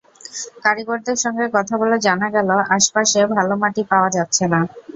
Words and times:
কারিগরদের 0.63 1.17
সঙ্গে 1.23 1.45
কথা 1.55 1.75
বলে 1.81 1.97
জানা 2.05 2.27
গেল, 2.35 2.49
আশপাশে 2.75 3.19
ভালো 3.35 3.53
মাটি 3.61 3.81
পাওয়া 3.91 4.09
যাচ্ছে 4.17 4.43
না। 4.53 4.59